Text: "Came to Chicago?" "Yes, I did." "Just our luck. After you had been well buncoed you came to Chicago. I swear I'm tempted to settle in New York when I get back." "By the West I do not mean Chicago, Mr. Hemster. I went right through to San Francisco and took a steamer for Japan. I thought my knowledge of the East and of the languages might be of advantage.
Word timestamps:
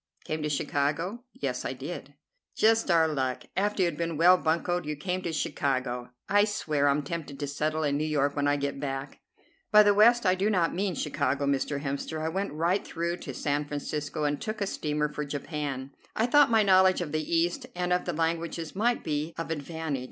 "Came 0.23 0.41
to 0.41 0.49
Chicago?" 0.49 1.25
"Yes, 1.31 1.63
I 1.63 1.73
did." 1.73 2.15
"Just 2.55 2.89
our 2.89 3.07
luck. 3.07 3.43
After 3.55 3.83
you 3.83 3.85
had 3.85 3.97
been 3.99 4.17
well 4.17 4.35
buncoed 4.35 4.83
you 4.87 4.95
came 4.95 5.21
to 5.21 5.31
Chicago. 5.31 6.09
I 6.27 6.43
swear 6.43 6.87
I'm 6.87 7.03
tempted 7.03 7.39
to 7.39 7.45
settle 7.45 7.83
in 7.83 7.97
New 7.97 8.03
York 8.07 8.35
when 8.35 8.47
I 8.47 8.55
get 8.55 8.79
back." 8.79 9.19
"By 9.71 9.83
the 9.83 9.93
West 9.93 10.25
I 10.25 10.33
do 10.33 10.49
not 10.49 10.73
mean 10.73 10.95
Chicago, 10.95 11.45
Mr. 11.45 11.81
Hemster. 11.83 12.19
I 12.19 12.29
went 12.29 12.51
right 12.53 12.83
through 12.83 13.17
to 13.17 13.33
San 13.35 13.63
Francisco 13.65 14.23
and 14.23 14.41
took 14.41 14.59
a 14.59 14.65
steamer 14.65 15.07
for 15.07 15.23
Japan. 15.23 15.91
I 16.15 16.25
thought 16.25 16.49
my 16.49 16.63
knowledge 16.63 17.01
of 17.01 17.11
the 17.11 17.21
East 17.21 17.67
and 17.75 17.93
of 17.93 18.05
the 18.05 18.13
languages 18.13 18.75
might 18.75 19.03
be 19.03 19.35
of 19.37 19.51
advantage. 19.51 19.99